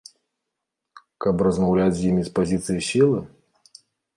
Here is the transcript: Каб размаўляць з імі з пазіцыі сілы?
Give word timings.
Каб 1.27 1.35
размаўляць 1.47 1.91
з 1.99 2.09
імі 2.13 2.23
з 2.31 2.35
пазіцыі 2.41 2.85
сілы? 2.89 3.19